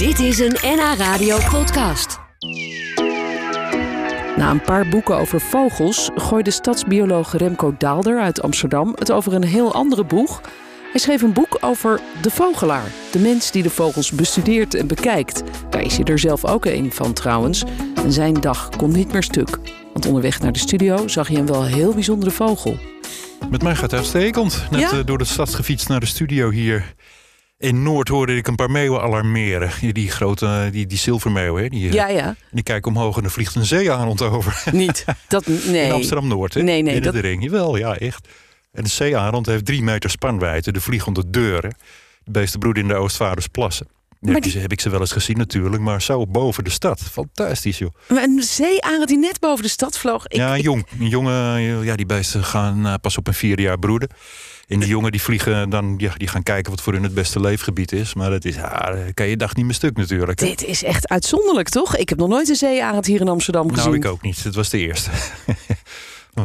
[0.00, 2.18] Dit is een NH Radio podcast.
[4.36, 9.44] Na een paar boeken over vogels gooide stadsbioloog Remco Daalder uit Amsterdam het over een
[9.44, 10.40] heel andere boeg.
[10.90, 15.42] Hij schreef een boek over de vogelaar, de mens die de vogels bestudeert en bekijkt.
[15.70, 17.64] Daar is hij er zelf ook een van trouwens.
[17.94, 19.58] En zijn dag kon niet meer stuk.
[19.92, 22.78] Want onderweg naar de studio zag hij een wel heel bijzondere vogel.
[23.50, 24.64] Met mij gaat het uitstekend.
[24.70, 24.90] Net Ja?
[24.90, 26.94] eh, door de stad gefietst naar de studio hier.
[27.60, 29.70] In Noord hoorde ik een paar meeuwen alarmeren.
[29.94, 31.68] Die, grote, die, die zilvermeeuw, hè?
[31.68, 34.62] Die, eh, Ja, ja, Die kijken omhoog en er vliegt een zeearend over.
[34.72, 35.04] niet.
[35.28, 35.84] Dat, nee.
[35.86, 36.62] In Amsterdam-Noord, hè?
[36.62, 37.42] Nee, nee, In dat- de ring.
[37.42, 38.28] Jawel, ja, echt.
[38.72, 40.72] En de zeearend heeft drie meter spanwijdte.
[40.72, 41.74] De vliegende deuren.
[42.24, 43.86] De beesten broeden in de Oostvaardersplassen.
[44.20, 47.00] Heb, die- heb ik ze wel eens gezien natuurlijk, maar zo boven de stad.
[47.00, 47.90] Fantastisch, joh.
[48.08, 50.26] Maar Een zeearend die net boven de stad vloog.
[50.26, 50.86] Ik, ja, ik- jong.
[50.98, 54.08] Een jongen, ja, die beesten gaan eh, pas op een vierde jaar broeden.
[54.70, 57.40] En die jongen die vliegen dan, ja, die gaan kijken wat voor hun het beste
[57.40, 58.14] leefgebied is.
[58.14, 60.38] Maar dat is, ja, kan je dag niet meer stuk natuurlijk.
[60.38, 61.96] dit is echt uitzonderlijk, toch?
[61.96, 63.84] Ik heb nog nooit een zeearend hier in Amsterdam gezien.
[63.84, 64.44] Nou, ik ook niet.
[64.44, 65.10] Het was de eerste.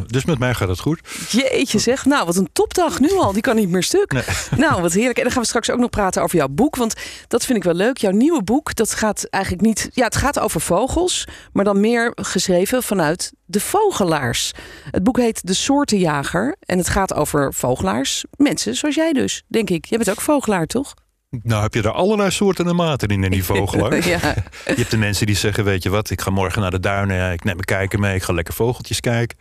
[0.06, 1.00] dus met mij gaat het goed.
[1.30, 2.04] Jeetje zeg.
[2.04, 3.32] Nou, wat een topdag nu al.
[3.32, 4.12] Die kan niet meer stuk.
[4.12, 4.22] Nee.
[4.66, 5.16] Nou, wat heerlijk.
[5.16, 6.76] En dan gaan we straks ook nog praten over jouw boek.
[6.76, 6.94] Want
[7.28, 7.98] dat vind ik wel leuk.
[7.98, 9.88] Jouw nieuwe boek, dat gaat eigenlijk niet...
[9.92, 11.24] Ja, het gaat over vogels.
[11.52, 14.52] Maar dan meer geschreven vanuit de vogelaars.
[14.90, 16.56] Het boek heet De Soortenjager.
[16.60, 18.24] En het gaat over vogelaars.
[18.36, 19.84] Mensen zoals jij dus, denk ik.
[19.84, 20.94] Jij bent ook vogelaar, toch?
[21.42, 24.08] Nou heb je er allerlei soorten en maten in, in die vogelaar.
[24.08, 24.18] ja.
[24.66, 27.32] Je hebt de mensen die zeggen, weet je wat, ik ga morgen naar de duinen.
[27.32, 29.38] Ik neem mijn kijker mee, ik ga lekker vogeltjes kijken.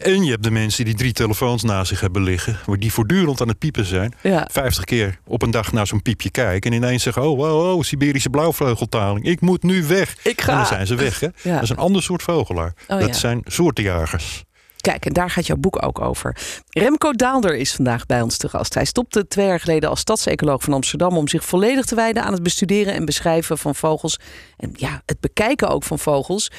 [0.00, 2.58] En je hebt de mensen die drie telefoons naast zich hebben liggen.
[2.78, 4.14] Die voortdurend aan het piepen zijn.
[4.22, 4.48] ja.
[4.50, 6.70] 50 keer op een dag naar zo'n piepje kijken.
[6.70, 9.26] En ineens zeggen, oh, oh, oh, Siberische blauwvleugeltaling.
[9.26, 10.16] Ik moet nu weg.
[10.22, 10.52] Ik ga.
[10.52, 11.28] En dan zijn ze weg, hè?
[11.42, 11.54] Ja.
[11.54, 12.74] Dat is een ander soort vogelaar.
[12.88, 13.12] Oh, dat ja.
[13.12, 14.44] zijn soortenjagers.
[14.76, 16.36] Kijk, en daar gaat jouw boek ook over.
[16.68, 18.74] Remco Daalder is vandaag bij ons te gast.
[18.74, 22.32] Hij stopte twee jaar geleden als stadsecoloog van Amsterdam om zich volledig te wijden aan
[22.32, 24.18] het bestuderen en beschrijven van vogels.
[24.56, 26.50] En ja, het bekijken ook van vogels.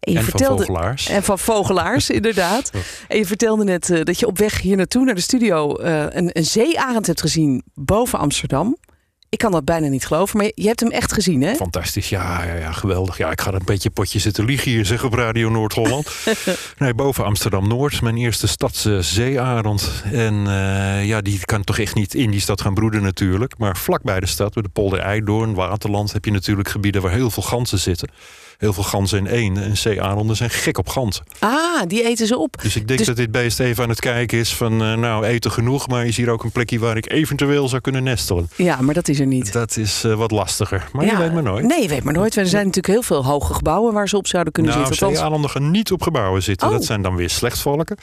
[0.00, 1.08] En, je En van vogelaars.
[1.08, 2.70] En van vogelaars, inderdaad.
[3.08, 6.04] En je vertelde net eh, dat je op weg hier naartoe, naar de studio, eh,
[6.08, 8.76] een, een zeearend hebt gezien boven Amsterdam.
[9.30, 11.54] Ik kan dat bijna niet geloven, maar je, hebt hem echt gezien, hè?
[11.54, 13.18] Fantastisch, ja, ja, ja, geweldig.
[13.18, 16.10] Ja, ik ga een beetje potje zitten liegen hier, zeg op Radio Noord-Holland.
[16.78, 20.02] nee, boven Amsterdam-Noord, mijn eerste stadse zeearend.
[20.12, 23.58] En eh, ja, die kan toch echt niet in die stad gaan broeden natuurlijk.
[23.58, 26.12] Maar vlakbij de stad, bij de polder Eidoorn, Waterland...
[26.12, 28.10] heb je natuurlijk gebieden waar heel veel ganzen zitten.
[28.58, 29.56] Heel veel ganzen in één.
[29.62, 31.24] En zeearenden zijn gek op ganzen.
[31.38, 32.56] Ah, die eten ze op.
[32.62, 34.82] Dus ik denk Dus- dat dit beest even aan het kijken is van...
[34.82, 38.02] eh, nou, eten genoeg, maar is hier ook een plekje waar ik eventueel zou kunnen
[38.02, 38.48] nestelen.
[38.56, 39.52] Ja, maar dat is er niet.
[39.52, 40.88] Dat is eh, wat lastiger.
[40.92, 41.64] Maar je weet maar nooit.
[41.66, 42.36] Nee, je weet maar nooit.
[42.36, 45.02] Er zijn natuurlijk heel veel hoge gebouwen waar ze op zouden kunnen Nou, zitten.
[45.06, 46.66] Althans, zeearenden gaan niet op gebouwen zitten.
[46.66, 46.72] Oh.
[46.72, 47.96] Dat zijn dan weer slechtvalken.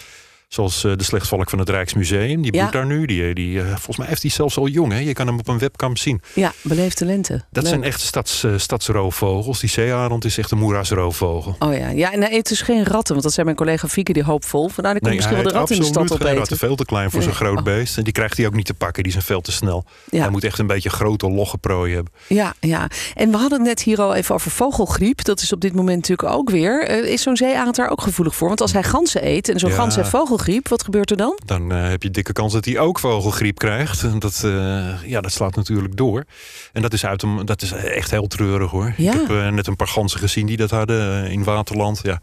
[0.47, 2.41] Zoals eh, de slechtvalk van het Rijksmuseum.
[2.41, 2.69] Die Ja.
[2.71, 3.05] daar nu.
[3.05, 4.91] Die, die, eh, volgens mij heeft hij zelfs al jong.
[4.91, 4.99] Hè?
[4.99, 6.21] Je kan hem op een webcam zien.
[6.33, 7.33] ja, beleefde lente.
[7.51, 7.71] Dat Leuk.
[7.71, 9.59] zijn echt stads, eh, stadsroofvogels.
[9.59, 11.55] Die zeearend is echt een moerasroofvogel.
[11.59, 13.11] Oh ja, ja en hij eet dus geen ratten.
[13.13, 14.67] Want dat zei mijn collega Fieke die hoopvol.
[14.69, 16.57] Van, nou, dan komt misschien wel de rat in de stad ratten.
[16.57, 17.27] Veel te klein voor Nee.
[17.27, 17.63] zo'n groot Oh.
[17.63, 17.97] beest.
[17.97, 19.03] En die krijgt hij ook niet te pakken.
[19.03, 19.85] Die zijn veel te snel.
[20.09, 20.19] Ja.
[20.21, 22.13] Hij moet echt een beetje grote, logge prooi hebben.
[22.27, 22.87] Ja, ja.
[23.15, 25.23] En we hadden het net hier al even over vogelgriep.
[25.23, 26.87] Dat is op dit moment natuurlijk ook weer.
[26.87, 28.47] Eh, is zo'n zeearend daar ook gevoelig voor?
[28.47, 29.75] Want als hij ganzen eet en zo'n Ja.
[29.75, 31.39] gans heeft vogelgriep, wat gebeurt er dan?
[31.45, 34.21] Dan eh, heb je dikke kans dat hij ook vogelgriep krijgt.
[34.21, 36.25] Dat, eh, ja, dat slaat natuurlijk door.
[36.73, 38.93] En dat is, uit hem, dat is echt heel treurig hoor.
[38.97, 39.13] Ja.
[39.13, 41.99] Ik heb eh, net een paar ganzen gezien die dat hadden in Waterland.
[42.03, 42.21] Ja,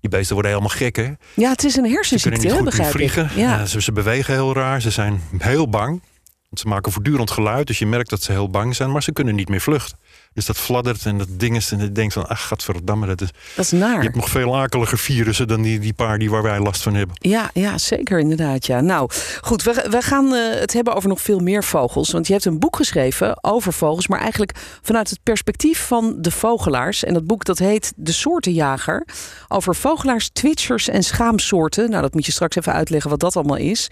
[0.00, 1.12] die beesten worden helemaal gek hè.
[1.34, 3.30] Ja, het is een Ze hersenziekte, kunnen niet vliegen.
[3.34, 3.66] Ja.
[3.66, 4.80] Ze, ze bewegen heel raar.
[4.80, 6.02] Ze zijn heel bang.
[6.48, 7.66] Want ze maken voortdurend geluid.
[7.66, 8.90] Dus je merkt dat ze heel bang zijn.
[8.92, 9.98] Maar ze kunnen niet meer vluchten.
[10.38, 11.72] Dus dat fladdert en dat ding is.
[11.72, 13.06] En je denkt van, ach, gadverdamme.
[13.06, 13.96] Dat is, dat is naar.
[13.96, 16.94] je hebt nog veel akeliger virussen dan die, die paar die waar wij last van
[16.94, 17.16] hebben.
[17.20, 18.66] Ja, ja, zeker inderdaad.
[18.66, 18.80] Ja.
[18.80, 19.10] Nou,
[19.40, 22.10] goed, we, we gaan eh, het hebben over nog veel meer vogels.
[22.10, 26.30] Want je hebt een boek geschreven over vogels, maar eigenlijk vanuit het perspectief van de
[26.30, 27.04] vogelaars.
[27.04, 29.06] En dat boek dat heet De Soortenjager.
[29.48, 31.90] Over vogelaars, twitchers en schaamsoorten.
[31.90, 33.88] Nou, dat moet je straks even uitleggen wat dat allemaal is.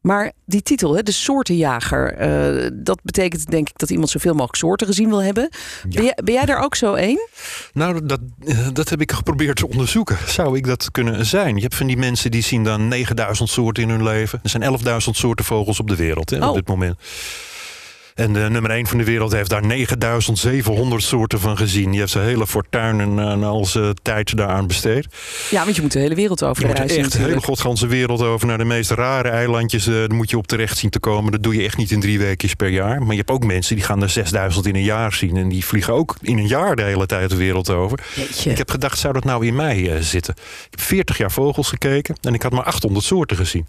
[0.00, 4.56] Maar die titel, hè, de soortenjager, eh, dat betekent denk ik dat iemand zoveel mogelijk
[4.56, 5.48] soorten gezien wil hebben.
[5.88, 7.28] Ben, jij, ben jij daar ook zo één?
[7.72, 10.16] Nou, dat, eh, dat heb ik geprobeerd te onderzoeken.
[10.26, 11.54] Zou ik dat kunnen zijn?
[11.56, 14.40] Je hebt van die mensen die zien dan 9000 soorten in hun leven.
[14.42, 16.48] Er zijn 11.000 soorten vogels op de wereld hè, Oh.
[16.48, 16.98] op dit moment.
[18.20, 21.90] En de nummer 1 van de wereld heeft daar 9700 soorten van gezien.
[21.90, 25.06] Die heeft zijn hele fortuin en, en al zijn tijd daaraan besteed.
[25.50, 26.98] Ja, want je moet de hele wereld over Je moet reizen.
[26.98, 29.86] echt de hele godganse wereld over naar de meest rare eilandjes.
[29.86, 31.32] eh, daar moet je op terecht zien te komen.
[31.32, 33.00] Dat doe je echt niet in drie weekjes per jaar.
[33.00, 35.36] Maar je hebt ook mensen die gaan er 6000 in een jaar zien.
[35.36, 37.98] En die vliegen ook in een jaar de hele tijd de wereld over.
[38.14, 38.50] Jeetje.
[38.50, 40.34] Ik heb gedacht, zou dat nou in mij eh, zitten?
[40.36, 43.66] Ik heb 40 jaar vogels gekeken en ik had maar 800 soorten gezien.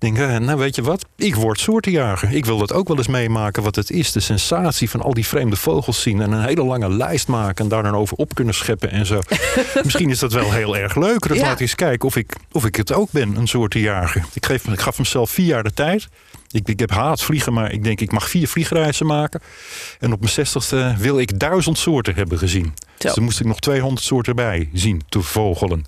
[0.00, 2.32] Ik denk, eh, nou weet je wat, ik word soortenjager.
[2.32, 4.12] Ik wil dat ook wel eens meemaken maken wat het is.
[4.12, 7.70] De sensatie van al die vreemde vogels zien en een hele lange lijst maken en
[7.70, 9.20] daar dan over op kunnen scheppen en zo.
[9.84, 11.28] Misschien is dat wel heel erg leuk.
[11.28, 11.42] Dus Ja.
[11.42, 14.24] laat eens kijken of ik, of ik het ook ben, een soort jager.
[14.32, 16.08] Ik, geef, ik gaf mezelf vier jaar de tijd.
[16.50, 19.40] Ik, ik heb haat vliegen, maar ik denk ik mag vier vliegreizen maken.
[20.00, 22.74] En op mijn zestigste wil ik duizend soorten hebben gezien.
[22.98, 25.86] Dus dan moest ik nog 200 soorten bij zien te vogelen.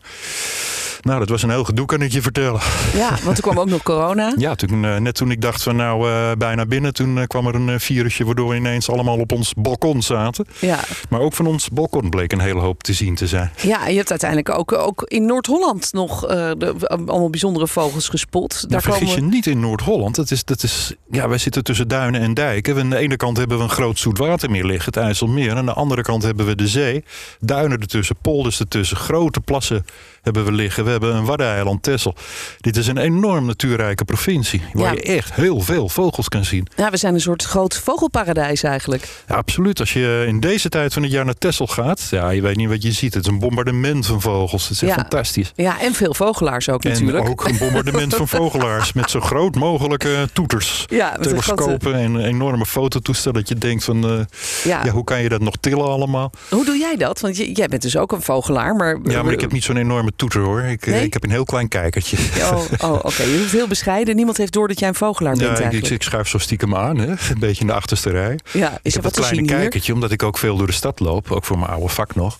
[1.02, 2.60] Nou, dat was een heel gedoe, kan ik je vertellen.
[2.94, 4.32] Ja, want er kwam ook nog corona.
[4.40, 7.46] Ja, toen, eh, net toen ik dacht van nou eh, bijna binnen, toen eh, kwam
[7.46, 10.46] er een virusje waardoor we ineens allemaal op ons balkon zaten.
[10.58, 13.50] Ja, Maar ook van ons balkon bleek een hele hoop te zien te zijn.
[13.62, 18.60] ja en je hebt uiteindelijk ook, ook in Noord-Holland nog de, allemaal bijzondere vogels gespot.
[18.60, 19.24] Daar Daar vergis komen...
[19.24, 20.14] je niet in Noord-Holland.
[20.14, 22.78] Dat is, dat is, ja, wij zitten tussen duinen en dijken.
[22.78, 25.50] Aan de ene kant hebben we een groot zoetwatermeer liggen, het IJsselmeer.
[25.50, 27.04] En aan de andere kant hebben we de zee.
[27.40, 29.84] Duinen ertussen, polders ertussen, grote plassen
[30.22, 30.84] hebben we liggen.
[30.84, 32.14] We hebben een waddeneiland, Texel.
[32.60, 34.62] Dit is een enorm natuurrijke provincie.
[34.72, 34.92] Waar Ja.
[34.92, 36.66] je echt heel veel vogels kan zien.
[36.76, 39.08] Ja, we zijn een soort groot vogelparadijs eigenlijk.
[39.28, 39.80] Ja, absoluut.
[39.80, 42.68] Als je in deze tijd van het jaar naar Texel gaat, ja, je weet niet
[42.68, 43.14] wat je ziet.
[43.14, 44.62] Het is een bombardement van vogels.
[44.62, 45.00] Het is echt Ja.
[45.00, 45.52] fantastisch.
[45.54, 47.24] Ja, en veel vogelaars ook natuurlijk.
[47.24, 50.84] En ook een bombardement van vogelaars met zo groot mogelijke toeters.
[50.88, 53.32] ja, een grote- Telescopen en een enorme fototoestel.
[53.32, 54.18] Dat je denkt van, eh,
[54.64, 54.84] ja.
[54.84, 56.30] ja, hoe kan je dat nog tillen allemaal?
[56.50, 57.20] Hoe doe jij dat?
[57.20, 58.98] Want jij bent dus ook een vogelaar, maar...
[59.04, 60.60] Ja, maar ik heb niet zo'n enorme toeter hoor.
[60.62, 61.04] Ik, eh, Nee?
[61.04, 62.16] ik heb een heel klein kijkertje.
[62.40, 63.22] Oh, oh oké.
[63.22, 64.16] Je doet heel bescheiden.
[64.16, 66.76] Niemand heeft door dat jij een vogelaar bent Ja, ik, ik, ik schuif zo stiekem
[66.76, 67.06] aan, hè?
[67.32, 68.38] een beetje in de achterste rij.
[68.52, 69.56] ja, Ik is er heb wat een kleine hier?
[69.60, 71.30] kijkertje, omdat ik ook veel door de stad loop.
[71.30, 72.38] Ook voor mijn oude vak nog.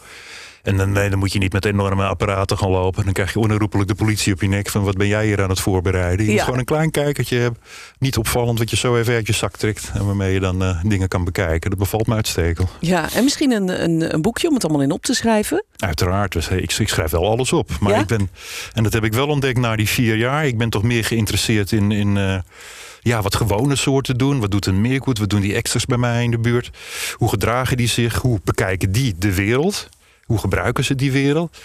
[0.63, 3.05] En dan, nee, dan moet je niet met enorme apparaten gaan lopen.
[3.05, 4.69] Dan krijg je onherroepelijk de politie op je nek.
[4.69, 6.25] Van wat ben jij hier aan het voorbereiden?
[6.25, 6.33] Je Ja.
[6.37, 7.61] moet gewoon een klein kijkertje hebben.
[7.99, 9.91] Niet opvallend wat je zo even uit je zak trekt.
[9.95, 11.71] En waarmee je dan eh, dingen kan bekijken.
[11.71, 12.69] Dat bevalt me uitstekend.
[12.81, 15.65] Ja, en misschien een, een, een boekje om het allemaal in op te schrijven.
[15.77, 16.33] Uiteraard.
[16.33, 17.71] Dus, ik, ik schrijf wel alles op.
[17.81, 17.99] Maar Ja?
[18.01, 18.31] ik ben,
[18.73, 20.47] en dat heb ik wel ontdekt na die vier jaar.
[20.47, 21.93] Ik ben toch meer geïnteresseerd in...
[21.93, 22.39] in eh,
[23.03, 24.41] ja, wat gewone soorten doen.
[24.41, 25.19] Wat doet een meerkoet?
[25.19, 26.71] Wat doen die extras bij mij in de buurt?
[27.15, 28.15] Hoe gedragen die zich?
[28.15, 29.89] Hoe bekijken die de wereld?
[30.31, 31.57] Hoe gebruiken ze die wereld?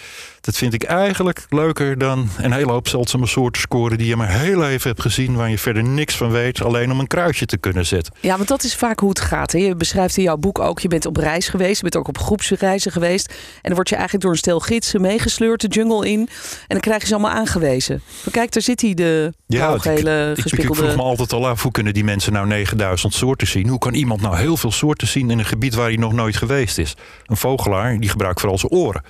[0.46, 3.98] Dat vind ik eigenlijk leuker dan een hele hoop zeldzame soorten scoren...
[3.98, 5.36] die je maar heel even hebt gezien...
[5.36, 6.62] waar je verder niks van weet...
[6.62, 8.14] alleen om een kruisje te kunnen zetten.
[8.20, 9.52] Ja, want dat is vaak hoe het gaat.
[9.52, 9.58] Hè?
[9.58, 11.76] Je beschrijft in jouw boek ook, je bent op reis geweest.
[11.76, 13.28] Je bent ook op groepsreizen geweest.
[13.28, 16.18] En dan word je eigenlijk door een stel gidsen meegesleurd de jungle in.
[16.20, 16.28] En
[16.68, 18.02] dan krijg je ze allemaal aangewezen.
[18.24, 20.80] Maar kijk, daar zit hij, de Ja, ik, ik, ik gespikkelde...
[20.82, 23.68] vroeg me altijd al af, hoe kunnen die mensen nou 9000 soorten zien?
[23.68, 26.36] Hoe kan iemand nou heel veel soorten zien in een gebied waar hij nog nooit
[26.36, 26.94] geweest is?
[27.26, 29.02] Een vogelaar, die gebruikt vooral zijn oren.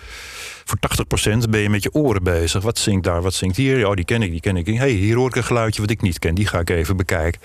[0.66, 0.78] Voor
[1.46, 2.62] 80% ben je met je oren bezig.
[2.62, 3.78] Wat zingt daar, wat zingt hier?
[3.78, 4.66] Ja, die ken ik, die ken ik.
[4.66, 6.34] hey, hier hoor ik een geluidje wat ik niet ken.
[6.34, 7.40] Die ga ik even bekijken.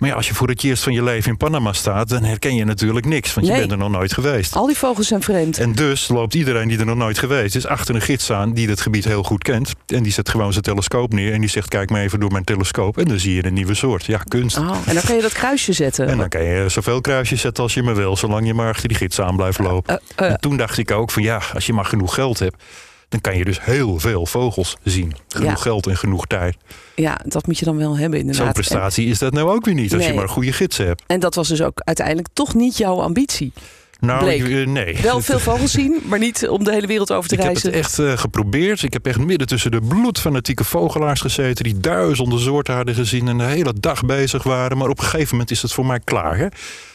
[0.00, 2.08] Maar ja, als je voor het eerst van je leven in Panama staat...
[2.08, 4.54] dan herken je natuurlijk niks, want je bent er nog nooit geweest.
[4.56, 5.58] Al die vogels zijn vreemd.
[5.58, 8.68] En dus loopt iedereen die er nog nooit geweest is achter een gids aan die
[8.68, 9.72] het gebied heel goed kent.
[9.86, 12.44] En die zet gewoon zijn telescoop neer en die zegt: Kijk maar even door mijn
[12.44, 12.98] telescoop.
[12.98, 14.04] En dan zie je een nieuwe soort.
[14.04, 14.58] Ja, kunst.
[14.58, 16.08] Oh, en dan kan je dat kruisje zetten.
[16.08, 18.88] En dan kan je zoveel kruisjes zetten als je maar wil, zolang je maar achter
[18.88, 20.00] die gids aan blijft lopen.
[20.16, 22.62] Eh, eh, En toen dacht ik ook van ja, als je maar genoeg geld hebt,
[23.10, 25.14] dan kan je dus heel veel vogels zien.
[25.28, 25.54] Genoeg Ja.
[25.56, 26.56] geld en genoeg tijd.
[26.94, 28.46] ja, dat moet je dan wel hebben Zo'n inderdaad.
[28.46, 31.02] En, prestatie is dat nou ook weer niet, als je maar goede gids hebt.
[31.06, 33.52] en dat was dus ook uiteindelijk toch niet jouw ambitie.
[34.00, 34.42] Nou, Bleek.
[34.42, 34.96] eh, nee.
[35.02, 37.70] Wel veel vogels zien, maar niet om de hele wereld over te Ik heb reizen.
[37.72, 38.82] het echt eh, geprobeerd.
[38.82, 41.64] Ik heb echt midden tussen de bloedfanatieke vogelaars gezeten...
[41.64, 44.76] die duizenden soorten hadden gezien en de hele dag bezig waren.
[44.78, 46.36] Maar op een gegeven moment is het voor mij klaar.
[46.36, 46.46] Hè?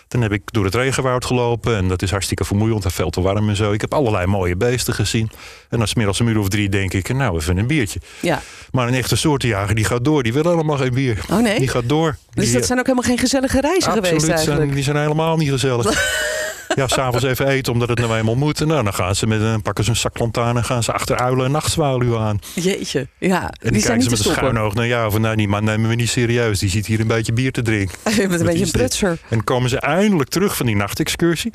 [0.07, 2.83] Dan heb ik door het regenwoud gelopen en dat is hartstikke vermoeiend.
[2.83, 3.71] Het veel te warm en zo.
[3.71, 5.29] Ik heb allerlei mooie beesten gezien.
[5.69, 7.99] En als middags een uur of drie denk ik, nou even een biertje.
[8.21, 8.41] Ja.
[8.71, 10.23] Maar een echte soortenjager die gaat door.
[10.23, 11.25] Die wil helemaal geen bier.
[11.31, 11.59] Oh nee?
[11.59, 12.17] Die gaat door.
[12.33, 14.61] Dus Die, dat zijn ook helemaal geen gezellige reizen geweest Absoluut, eigenlijk.
[14.61, 15.85] zijn, die zijn helemaal niet gezellig.
[16.75, 18.61] ja, s'avonds even eten omdat het nou eenmaal moet.
[18.61, 21.17] En nou, dan gaan ze met een, pakken ze een zak en gaan ze achter
[21.17, 22.39] uilen en nachtzwaluwen aan.
[22.53, 23.53] Jeetje, ja.
[23.59, 25.11] En die kijken ze met een schuin oog naar jou.
[25.11, 26.59] Van nou, die man nemen we niet serieus.
[26.59, 27.97] Die ziet hier een beetje bier te drinken.
[28.03, 29.17] Met een Wat beetje een prutser.
[29.29, 31.53] En komen ze eindelijk terug van die nachtexcursie.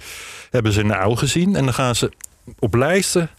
[0.50, 1.56] Hebben ze een uil gezien.
[1.56, 2.12] En dan gaan ze
[2.58, 3.30] op lijsten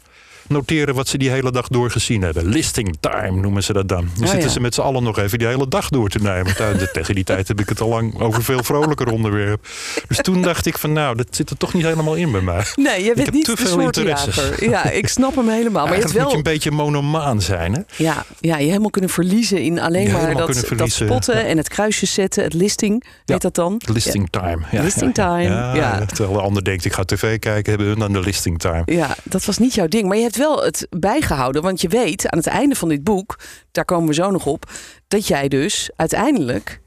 [0.52, 2.46] noteren wat ze die hele dag door gezien hebben.
[2.46, 3.98] Listing time noemen ze dat dan.
[4.14, 4.54] Dan Oh, zitten ja.
[4.54, 6.54] ze met z'n allen nog even die hele dag door te nemen.
[6.56, 9.68] De- Tegen die tijd heb ik het al lang over veel vrolijker onderwerp.
[10.08, 12.64] Dus toen dacht ik van nou, dat zit er toch niet helemaal in bij mij.
[12.76, 14.70] Nee, je bent niet te veel soortenjager.
[14.70, 15.86] Ja, ik snap hem helemaal.
[15.86, 17.74] Maar je hebt Eigenlijk moet je wel een beetje monomaan zijn.
[17.74, 17.82] Hè?
[18.04, 22.06] ja, ja, je helemaal kunnen verliezen in alleen maar dat, dat spotten en het kruisje
[22.06, 23.04] zetten, het listing.
[23.26, 23.34] Ja.
[23.34, 23.82] Heet dat dan?
[23.94, 24.62] Listing time.
[24.72, 26.06] Ja, Listing time, Ja, ja.
[26.06, 28.82] Terwijl de ander denkt, ik ga tv kijken, hebben hun dan de listing time.
[28.86, 30.08] Ja, dat was niet jouw ding.
[30.08, 31.62] Maar je hebt wel het bijgehouden.
[31.62, 33.40] Want je weet aan het einde van dit boek,
[33.72, 34.72] daar komen we zo nog op,
[35.08, 36.82] dat jij dus uiteindelijk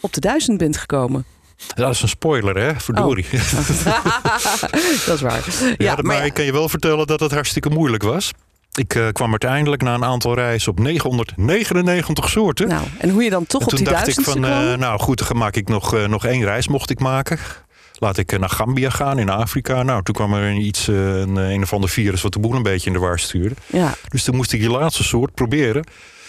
[0.00, 1.24] op de duizend bent gekomen.
[1.74, 2.80] Dat is een spoiler, hè?
[2.80, 3.26] Verdorie.
[5.06, 5.44] dat is waar.
[5.76, 8.32] Ja, maar, ja, ik kan je wel vertellen dat het hartstikke moeilijk was.
[8.74, 12.68] Ik uh, kwam uiteindelijk na een aantal reizen op 999 soorten.
[12.68, 15.00] Nou, en hoe je dan toch en op die toen dacht ik van, uh, nou
[15.00, 17.38] goed, dan maak ik nog, uh, nog één reis mocht ik maken.
[17.98, 19.82] Laat ik naar Gambia gaan in Afrika.
[19.82, 22.86] Nou, toen kwam er iets, een, een of ander virus wat de boel een beetje
[22.86, 23.54] in de war stuurde.
[23.66, 23.94] Ja.
[24.08, 25.84] Dus toen moest ik die laatste soort proberen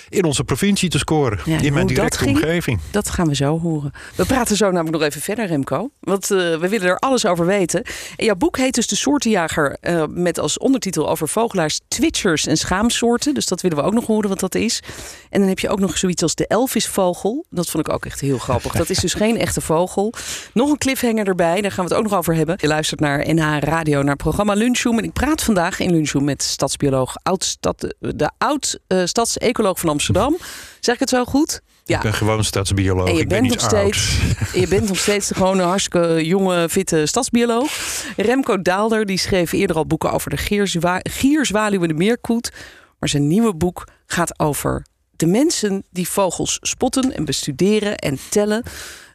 [0.09, 1.39] in onze provincie te scoren.
[1.45, 2.35] Ja, in mijn dat directe ging?
[2.35, 2.79] omgeving.
[2.91, 3.91] Dat gaan we zo horen.
[4.15, 5.89] We praten zo namelijk nog even verder, Remco.
[5.99, 7.83] Want eh, we willen er alles over weten.
[8.15, 9.77] En jouw boek heet dus De Soortenjager.
[9.81, 13.33] eh, met als ondertitel over vogelaars, twitchers en schaamsoorten.
[13.33, 14.79] Dus dat willen we ook nog horen wat dat is.
[15.29, 17.45] En dan heb je ook nog zoiets als de Elvisvogel.
[17.49, 18.71] Dat vond ik ook echt heel grappig.
[18.73, 20.13] Dat is dus geen echte vogel.
[20.53, 21.61] Nog een cliffhanger erbij.
[21.61, 22.55] Daar gaan we het ook nog over hebben.
[22.61, 24.97] Je luistert naar NH Radio, naar het programma Lunchroom.
[24.97, 29.97] En ik praat vandaag in Lunchroom met stadsbioloog, oud stad, de oud-stadsecoloog van Amsterdam.
[30.79, 31.61] Zeg ik het zo goed?
[31.83, 31.95] Ja.
[31.95, 33.07] Ik ben gewoon stadsbioloog.
[33.07, 33.95] En je ik ben bent niet nog oud.
[33.95, 37.71] steeds, je bent nog steeds gewoon een hartstikke jonge, fitte stadsbioloog.
[38.17, 42.51] Remco Daalder die schreef eerder al boeken over de gierzwa gierzwaluw en de meerkoet.
[42.99, 48.63] Maar zijn nieuwe boek gaat over de mensen die vogels spotten en bestuderen en tellen.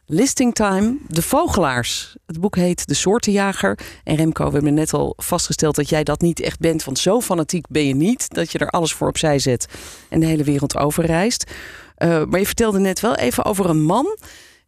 [0.07, 2.15] Listing Time, de vogelaars.
[2.25, 3.79] Het boek heet De Soortenjager.
[4.03, 6.83] En Remco, we hebben net al vastgesteld dat jij dat niet echt bent.
[6.83, 9.67] Want zo fanatiek ben je niet dat je er alles voor opzij zet
[10.09, 11.51] en de hele wereld overreist.
[11.97, 14.17] Uh, maar je vertelde net wel even over een man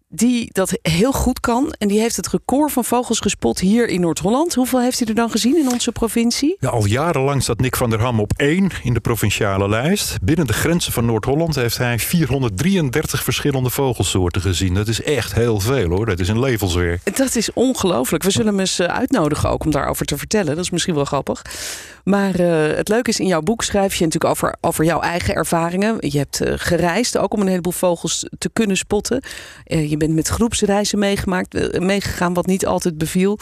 [0.09, 1.73] die dat heel goed kan.
[1.77, 4.53] En die heeft het record van vogels gespot hier in Noord-Holland.
[4.53, 6.55] Hoeveel heeft hij er dan gezien in onze provincie?
[6.59, 10.17] Ja, al jarenlang staat Nick van der Ham op één in de provinciale lijst.
[10.21, 14.73] Binnen de grenzen van Noord-Holland heeft hij 433 verschillende vogelsoorten gezien.
[14.73, 16.05] Dat is echt heel veel hoor.
[16.05, 17.17] Dat is een levenswerk.
[17.17, 18.23] Dat is ongelooflijk.
[18.23, 20.55] We zullen hem eens eh, uitnodigen ook om daarover te vertellen.
[20.55, 21.41] Dat is misschien wel grappig.
[22.03, 25.35] Maar uh, het leuke is, in jouw boek schrijf je natuurlijk over, over jouw eigen
[25.35, 25.97] ervaringen.
[25.99, 29.23] Je hebt uh, gereisd, ook om een heleboel vogels te kunnen spotten.
[29.67, 33.39] Uh, je bent met groepsreizen meegemaakt, meegegaan, wat niet altijd beviel.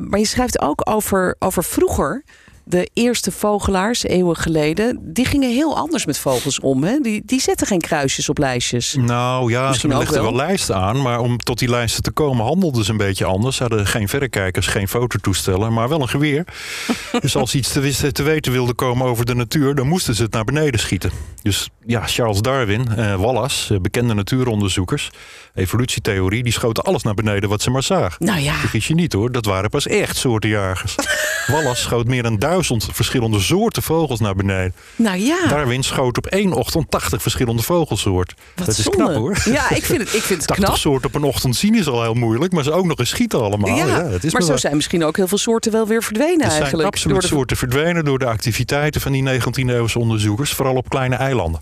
[0.00, 2.24] maar je schrijft ook over, over vroeger.
[2.68, 6.84] De eerste vogelaars, eeuwen geleden, die gingen heel anders met vogels om.
[6.84, 6.98] Hè?
[7.00, 8.94] Die, die zetten geen kruisjes op lijstjes.
[9.00, 10.22] Nou ja, Misschien ze legden wel.
[10.22, 11.02] wel lijsten aan.
[11.02, 13.56] Maar om tot die lijsten te komen handelden ze een beetje anders.
[13.56, 16.44] Ze hadden geen verrekijkers, geen fototoestellen, maar wel een geweer.
[17.20, 20.22] dus als ze iets te, te weten wilden komen over de natuur, dan moesten ze
[20.22, 21.10] het naar beneden schieten.
[21.42, 25.10] Dus ja, Charles Darwin, eh, Wallace, eh, bekende natuuronderzoekers,
[25.54, 28.26] evolutietheorie, die schoten alles naar beneden wat ze maar zagen.
[28.26, 30.94] Nou ja, Vergis je niet hoor, dat waren pas echt soortenjagers.
[31.46, 32.56] Wallace schoot meer dan duizend
[32.92, 34.74] verschillende soorten vogels naar beneden.
[34.96, 35.46] nou ja.
[35.48, 38.36] Darwin schoot op één ochtend 80 verschillende vogelsoorten.
[38.56, 39.36] Wat dat is knap hoor.
[39.44, 40.76] Ja, ik vind het, ik vind het 80 knap.
[40.76, 43.40] soorten op een ochtend zien is al heel moeilijk, maar ze ook nog eens schieten
[43.42, 43.76] allemaal.
[43.76, 46.52] Ja, is maar zo zijn misschien ook heel veel soorten wel weer verdwenen er zijn
[46.62, 46.88] eigenlijk.
[46.88, 51.14] absoluut door de- soorten verdwenen door de activiteiten van die 19e-eeuwse onderzoekers, vooral op kleine
[51.16, 51.60] eilanden.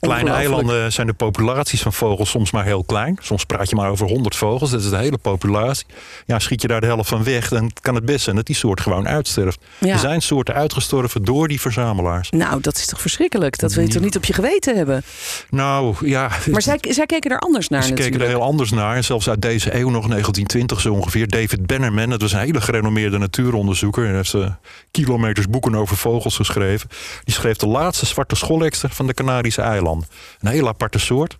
[0.00, 3.18] Kleine eilanden zijn de populaties van vogels soms maar heel klein.
[3.22, 5.86] Soms praat je maar over 100 vogels, dat is de hele populatie.
[6.26, 8.56] Ja, schiet je daar de helft van weg, dan kan het best zijn dat die
[8.56, 9.60] soort gewoon uitsterft.
[9.78, 9.92] Ja.
[9.92, 12.30] Er zijn soorten uitgestorven door die verzamelaars.
[12.30, 13.58] Nou, dat is toch verschrikkelijk?
[13.58, 15.02] Dat wil je toch niet op je geweten hebben?
[15.50, 18.38] Nou ja, Maar zij, zij keken er anders naar Ze keken er natuurlijk.
[18.38, 18.96] heel anders naar.
[18.96, 21.28] En Zelfs uit deze eeuw, nog 1920 zo ongeveer.
[21.28, 24.04] David Bannerman, dat was een hele gerenommeerde natuuronderzoeker.
[24.06, 24.46] Hij heeft eh,
[24.90, 26.88] kilometers boeken over vogels geschreven.
[27.24, 30.08] Die schreef de laatste zwarte scholekster van de Canarische eilanden.
[30.40, 31.36] Een hele aparte soort.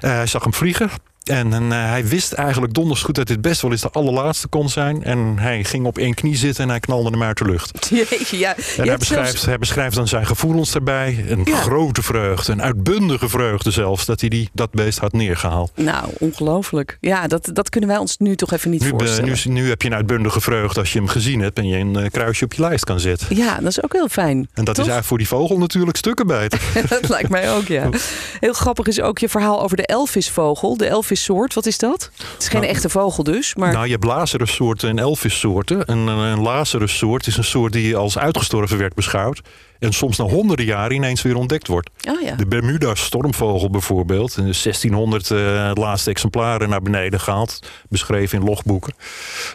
[0.00, 0.90] Eh, hij zag hem vliegen.
[1.24, 4.48] En, en, eh, hij wist eigenlijk donders goed dat dit best wel eens de allerlaatste
[4.48, 5.04] kon zijn.
[5.04, 7.88] En hij ging op één knie zitten en hij knalde hem uit de lucht.
[7.90, 8.56] Jeetje, ja.
[8.76, 11.24] En hij beschrijft, zelfs- hij beschrijft dan zijn gevoelens daarbij.
[11.28, 11.56] Een Ja.
[11.56, 14.04] grote vreugde, een uitbundige vreugde zelfs...
[14.04, 15.72] dat hij die, dat beest had neergehaald.
[15.74, 16.96] Nou, ongelooflijk.
[17.00, 19.38] Ja, dat, dat kunnen wij ons nu toch even niet Nu, be- voorstellen.
[19.44, 21.96] nu, nu heb je een uitbundige vreugde als je hem gezien hebt en je een
[21.96, 23.36] eh, kruisje op je lijst kan zetten.
[23.36, 24.36] Ja, dat is ook heel fijn.
[24.54, 24.84] En dat Toch?
[24.84, 26.60] is eigenlijk voor die vogel natuurlijk stukken beter.
[26.88, 27.88] dat lijkt mij ook, ja.
[28.40, 30.76] Heel grappig is ook je verhaal over de elvisvogel.
[30.76, 32.10] De elvissoort, wat is dat?
[32.32, 33.72] Het is geen Nou, echte vogel dus, maar...
[33.72, 35.84] Nou, je hebt lazarussoorten en elvissoorten.
[35.84, 39.40] En een, een lazarussoort is een soort die als uitgestorven werd beschouwd.
[39.78, 41.90] En soms na honderden jaren ineens weer ontdekt wordt.
[42.08, 42.34] oh ja.
[42.34, 44.36] De Bermuda stormvogel bijvoorbeeld.
[44.36, 47.58] In 1600 eh, laatste exemplaren naar beneden gehaald.
[47.88, 48.94] Beschreven in logboeken.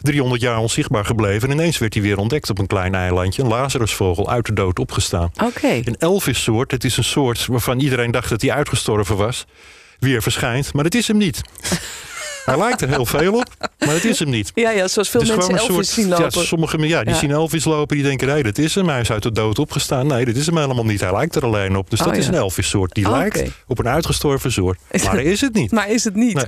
[0.01, 1.49] 300 jaar onzichtbaar gebleven.
[1.49, 3.41] En ineens werd hij weer ontdekt op een klein eilandje.
[3.41, 5.31] Een lazarusvogel uit de dood opgestaan.
[5.43, 5.67] Oké.
[5.67, 9.45] Een elvissoort, het is een soort waarvan iedereen dacht dat hij uitgestorven was,
[9.99, 10.73] weer verschijnt.
[10.73, 11.41] Maar het is hem niet.
[12.49, 13.45] Hij lijkt er heel veel op,
[13.79, 14.51] maar het is hem niet.
[14.55, 16.39] Ja, ja, zoals veel is mensen gewoon een Elvis soort- zien lopen.
[16.41, 17.19] Ja, sommige ja, die Ja.
[17.19, 18.89] zien Elvis lopen, die denken, nee, dat is hem.
[18.89, 20.07] Hij is uit de dood opgestaan.
[20.07, 20.99] Nee, dat is hem helemaal niet.
[20.99, 21.89] Hij lijkt er alleen op.
[21.89, 22.31] Dus Oh, dat is ja.
[22.31, 22.93] een Elvis-soort.
[22.93, 24.79] Die Oh, lijkt op een uitgestorven soort.
[25.03, 25.71] Maar dat is het niet.
[25.79, 26.47] Maar is het niet?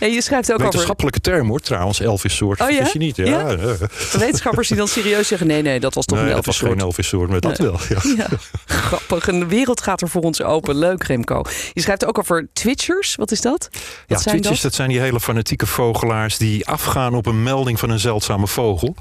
[0.00, 2.60] En je schrijft ook over Wetenschappelijke term hoor, trouwens, Elvis-soort.
[2.60, 2.88] Oh, ja?
[2.92, 3.16] Je niet.
[3.16, 3.56] Ja,
[4.12, 5.46] wetenschappers die dan serieus zeggen...
[5.46, 7.30] nee, nee, dat was toch Nee, een dat was geen elvissoort.
[7.30, 8.14] Elvis-soort, maar dat wel.
[8.16, 8.26] Ja.
[8.86, 9.28] Grappig.
[9.28, 10.76] En de wereld gaat er voor ons open.
[10.78, 11.42] Leuk, Remco.
[11.72, 13.14] Je schrijft ook over twitchers.
[13.14, 13.68] Wat is dat?
[13.70, 14.74] Wat Ja, zijn twitchers, dat?
[14.74, 18.94] zijn die hele fanatieke vogelaars die afgaan op een melding van een zeldzame vogel.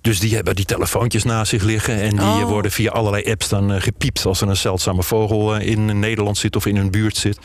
[0.00, 2.00] Dus die hebben die telefoontjes naast zich liggen.
[2.00, 2.42] En die Oh.
[2.42, 6.38] worden via allerlei apps dan eh, gepiept als er een zeldzame vogel eh, in Nederland
[6.38, 7.38] zit of in hun buurt zit.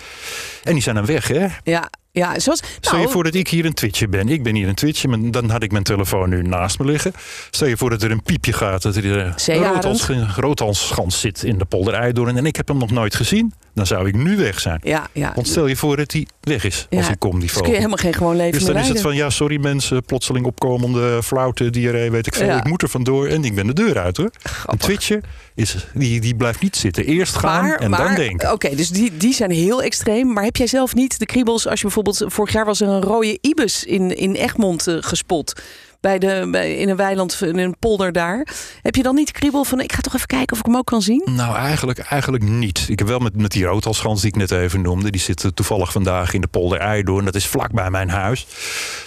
[0.63, 1.47] En die zijn dan weg, hè?
[1.63, 2.61] Ja, ja zoals...
[2.79, 4.29] Stel je nou, voor dat ik hier een twitcher ben.
[4.29, 7.13] Ik ben hier een twitcher, maar dan had ik mijn telefoon nu naast me liggen.
[7.51, 9.73] Stel je voor dat er een piepje gaat, dat er een Zeearend.
[9.83, 12.37] roodhals- roodhalsschans zit in de polder Eidoorn.
[12.37, 13.53] En ik heb hem nog nooit gezien.
[13.73, 14.79] Dan zou ik nu weg zijn.
[14.83, 15.31] Ja, ja.
[15.35, 17.65] Want stel je voor dat hij weg is als hij komt, die Dus kun je
[17.65, 17.75] vogel.
[17.75, 21.69] helemaal geen gewoon leven Dus dan is het van, ja, sorry mensen, plotseling opkomende flauwte,
[21.69, 22.57] diarree, weet ik veel.
[22.57, 24.31] Ik moet er vandoor en ik ben de deur uit hoor.
[24.65, 25.23] Een twitcher,
[25.55, 27.05] is, die, die blijft niet zitten.
[27.05, 28.51] Eerst gaan Maar, en maar, dan denken.
[28.51, 30.33] Oké, dus die, die zijn heel extreem.
[30.33, 32.23] Maar heb jij zelf niet de kriebels als je bijvoorbeeld...
[32.27, 35.61] Vorig jaar was er een rode ibis in, in Egmond eh, gespot.
[36.03, 38.47] Bij de, bij, in een weiland, in een polder daar.
[38.81, 39.81] Heb je dan niet de kriebel van...
[39.81, 41.21] ik ga toch even kijken of ik hem ook kan zien?
[41.25, 42.85] Nou, eigenlijk, eigenlijk niet.
[42.89, 45.11] Ik heb wel met, met die roodhalsgans die ik net even noemde.
[45.11, 47.25] Die zit toevallig vandaag in de polder Eidoorn.
[47.25, 48.47] Dat is vlak bij mijn huis.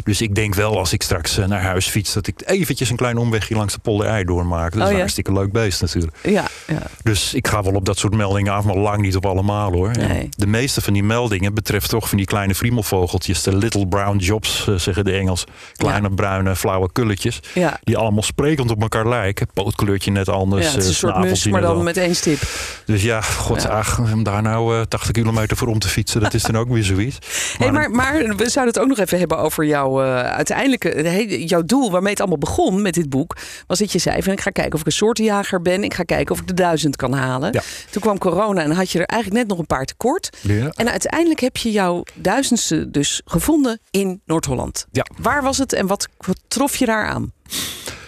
[0.04, 2.12] Dus ik denk wel als ik straks eh, naar huis fiets...
[2.12, 4.72] dat ik eventjes een klein omwegje langs de polder Eidoorn maak.
[4.72, 6.16] Dat is Oh, een hartstikke leuk beest natuurlijk.
[6.22, 6.82] Ja, ja.
[7.02, 9.90] Dus ik ga wel op dat soort meldingen af, maar lang niet op allemaal hoor.
[9.90, 10.28] En Nee.
[10.36, 13.42] De meeste van die meldingen betreft toch van die kleine friemelvogeltjes.
[13.42, 15.44] De little brown jobs, eh, zeggen de Engels.
[15.76, 17.40] Kleine bruine flauwe kulletjes.
[17.54, 17.80] ja.
[17.84, 19.46] Die allemaal sprekend op elkaar lijken.
[19.54, 20.64] Pootkleurtje net anders.
[20.66, 22.40] ja het is eh, een soort mus, snaveltje maar dan met één stip.
[22.86, 23.68] Dus ja, god, Ja.
[23.68, 26.68] ach, om daar nou eh, 80 kilometer voor om te fietsen, dat is dan ook
[26.68, 27.18] weer zoiets.
[27.58, 31.62] Hey, maar, maar we zouden het ook nog even hebben over jouw uh, uiteindelijke jouw
[31.62, 33.36] doel waarmee het allemaal begon met dit boek.
[33.66, 35.84] Was dat je zei van ik ga kijken of ik een soortenjager ben.
[35.84, 37.52] Ik ga kijken of ik de duizend kan halen.
[37.52, 37.60] Ja.
[37.90, 40.36] Toen kwam corona en had je er eigenlijk net nog een paar tekort.
[40.40, 40.70] Ja.
[40.74, 44.86] En uiteindelijk heb je jouw duizendste dus gevonden in Noord-Holland.
[44.92, 45.06] Ja.
[45.18, 47.32] Waar was het en wat, wat trof je daar aan?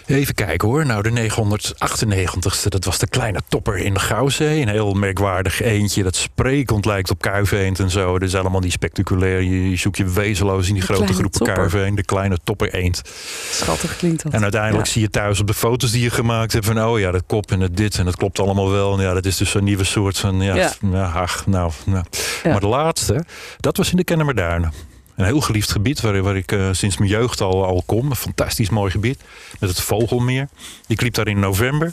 [0.06, 0.86] Even kijken hoor.
[0.86, 4.60] Nou, de 998ste, dat was de kleine topper in de Gouwzee.
[4.62, 8.18] Een heel merkwaardig eentje dat sprekend lijkt op kuiveend en zo.
[8.18, 9.40] Dat is allemaal die spectaculair.
[9.42, 11.96] Je, je zoekt je wezenloos in die De grote groepen kuiveend.
[11.96, 13.02] De kleine topper eend.
[13.50, 14.32] Schattig klinkt dat.
[14.32, 14.92] En uiteindelijk Ja.
[14.92, 16.82] zie je thuis op de foto's die je gemaakt hebt van...
[16.84, 18.94] oh ja, dat kop en het dit en dat klopt allemaal wel.
[18.98, 20.40] En ja, dat is dus een nieuwe soort van...
[20.40, 20.72] ja, Ja.
[20.92, 21.10] ja.
[21.12, 22.04] ach, nou, nou.
[22.42, 22.50] Ja.
[22.50, 23.24] Maar de laatste,
[23.60, 24.72] dat was in de Kennemerduinen.
[25.18, 28.10] Een heel geliefd gebied waar, waar ik eh, sinds mijn jeugd al, al kom.
[28.10, 29.20] Een fantastisch mooi gebied.
[29.60, 30.48] Met het Vogelmeer.
[30.86, 31.92] Ik liep daar in november.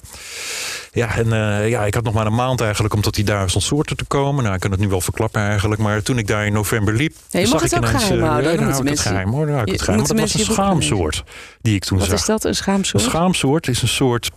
[0.92, 3.64] Ja, en eh, ja, ik had nog maar een maand eigenlijk om tot die duizend
[3.64, 4.44] soorten te komen.
[4.44, 5.82] Nou, ik kan het nu wel verklappen eigenlijk.
[5.82, 7.16] Maar toen ik daar in november liep...
[7.30, 8.84] Ja, je zag mag ik het ook ineens, geheim eh, houden, ja, dan dan ik
[8.84, 9.46] mensen- geheim hoor.
[9.46, 10.08] Dan ik het geheim.
[10.08, 11.24] Dat was een schaamsoort
[11.62, 12.20] die ik toen Wat zag.
[12.20, 12.44] is dat?
[12.44, 13.04] Een Een schaamsoort?
[13.04, 14.30] schaamsoort is een soort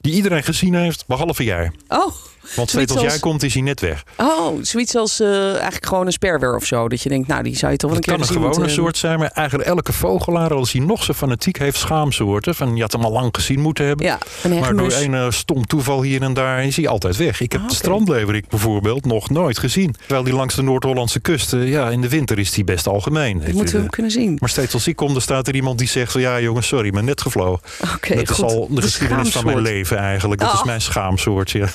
[0.00, 1.72] die iedereen gezien heeft, behalve jij.
[1.88, 2.14] Oh,
[2.56, 4.04] Want steeds als als- jij komt, is hij net weg.
[4.16, 6.88] oh, zoiets als eh, eigenlijk gewoon een sperwer of zo.
[6.88, 8.58] Dat je denkt, nou, die zou je toch wel een Het keer kan een gewone
[8.58, 12.54] moeten soort zijn, maar eigenlijk elke vogelaar, als hij nog zo fanatiek heeft, schaamsoorten.
[12.54, 14.06] Van je had hem al lang gezien moeten hebben.
[14.06, 17.40] Ja, een Maar door een eh, stom toeval hier en daar is hij altijd weg.
[17.40, 19.94] Ik heb Ah, de strandleverik bijvoorbeeld nog nooit gezien.
[19.98, 23.38] Terwijl die langs de Noord-Hollandse kust, eh, ja, in de winter is die best algemeen.
[23.40, 24.36] Dat moeten we hem kunnen zien.
[24.40, 26.92] Maar steeds als ik kom, dan staat er iemand die zegt van ja jongens, sorry,
[26.92, 27.60] maar net gevlogen.
[27.94, 30.40] Oké, dat is al de, geschiedenis van mijn leven eigenlijk.
[30.40, 30.54] Dat Oh.
[30.58, 31.50] is mijn schaamsoort.
[31.50, 31.66] Ja.